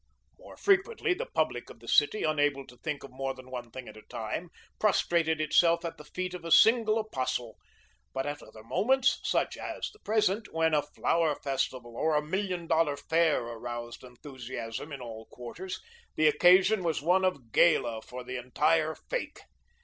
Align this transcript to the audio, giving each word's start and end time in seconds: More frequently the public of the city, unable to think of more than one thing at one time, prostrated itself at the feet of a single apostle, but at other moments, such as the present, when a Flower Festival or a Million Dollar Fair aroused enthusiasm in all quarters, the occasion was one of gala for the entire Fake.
More 0.39 0.57
frequently 0.57 1.13
the 1.13 1.27
public 1.31 1.69
of 1.69 1.79
the 1.79 1.87
city, 1.87 2.23
unable 2.23 2.65
to 2.65 2.77
think 2.77 3.03
of 3.03 3.11
more 3.11 3.35
than 3.35 3.51
one 3.51 3.69
thing 3.69 3.87
at 3.87 3.93
one 3.95 4.07
time, 4.09 4.49
prostrated 4.79 5.39
itself 5.39 5.85
at 5.85 5.97
the 5.97 6.03
feet 6.05 6.33
of 6.33 6.43
a 6.43 6.49
single 6.49 6.97
apostle, 6.97 7.55
but 8.11 8.25
at 8.25 8.41
other 8.41 8.63
moments, 8.63 9.19
such 9.23 9.57
as 9.57 9.91
the 9.93 9.99
present, 9.99 10.51
when 10.51 10.73
a 10.73 10.81
Flower 10.81 11.35
Festival 11.35 11.95
or 11.95 12.15
a 12.15 12.25
Million 12.25 12.65
Dollar 12.65 12.97
Fair 12.97 13.43
aroused 13.43 14.03
enthusiasm 14.03 14.91
in 14.91 15.01
all 15.01 15.27
quarters, 15.27 15.79
the 16.15 16.27
occasion 16.27 16.83
was 16.83 17.03
one 17.03 17.23
of 17.23 17.51
gala 17.51 18.01
for 18.01 18.23
the 18.23 18.37
entire 18.37 18.95
Fake. 18.95 19.41